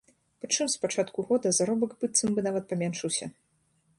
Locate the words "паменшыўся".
2.71-3.25